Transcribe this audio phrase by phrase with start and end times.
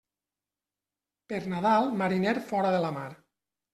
[1.33, 3.09] Per Nadal, mariner fora de la mar.